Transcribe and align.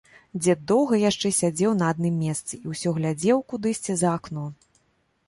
Дзед 0.43 0.61
доўга 0.69 0.97
яшчэ 1.01 1.31
сядзеў 1.39 1.75
на 1.81 1.89
адным 1.95 2.15
месцы 2.27 2.59
і 2.63 2.71
ўсё 2.71 2.95
глядзеў 2.97 3.45
кудысьці 3.55 3.97
за 4.01 4.07
акно. 4.17 4.47